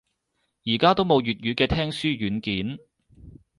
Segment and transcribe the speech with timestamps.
[0.65, 2.79] 而家都冇粵語嘅聽書軟件